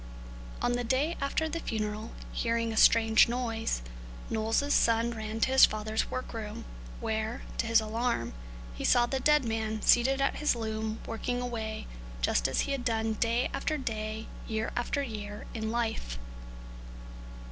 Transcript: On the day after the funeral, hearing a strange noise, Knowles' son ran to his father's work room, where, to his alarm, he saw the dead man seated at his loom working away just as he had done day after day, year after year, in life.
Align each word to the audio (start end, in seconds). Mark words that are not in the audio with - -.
On 0.63 0.71
the 0.73 0.83
day 0.83 1.15
after 1.21 1.47
the 1.47 1.59
funeral, 1.59 2.11
hearing 2.31 2.73
a 2.73 2.75
strange 2.75 3.29
noise, 3.29 3.83
Knowles' 4.31 4.73
son 4.73 5.11
ran 5.11 5.39
to 5.41 5.51
his 5.51 5.65
father's 5.67 6.09
work 6.09 6.33
room, 6.33 6.65
where, 6.99 7.43
to 7.59 7.67
his 7.67 7.79
alarm, 7.79 8.33
he 8.73 8.83
saw 8.83 9.05
the 9.05 9.19
dead 9.19 9.45
man 9.45 9.83
seated 9.83 10.19
at 10.19 10.37
his 10.37 10.55
loom 10.55 11.01
working 11.05 11.39
away 11.39 11.85
just 12.19 12.47
as 12.47 12.61
he 12.61 12.71
had 12.71 12.83
done 12.83 13.13
day 13.13 13.51
after 13.53 13.77
day, 13.77 14.25
year 14.47 14.71
after 14.75 15.03
year, 15.03 15.45
in 15.53 15.69
life. 15.69 16.17